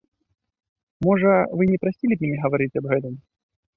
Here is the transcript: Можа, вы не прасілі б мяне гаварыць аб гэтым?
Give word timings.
Можа, 1.07 1.31
вы 1.59 1.63
не 1.73 1.77
прасілі 1.83 2.13
б 2.17 2.21
мяне 2.27 2.37
гаварыць 2.47 2.77
аб 2.83 2.89
гэтым? 2.95 3.15